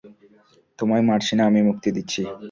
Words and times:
তোমায় 0.79 1.03
মারছি 1.03 1.33
না 1.35 1.43
আমি, 1.45 1.61
মুক্তি 1.63 1.89
দিচ্ছি। 1.91 2.21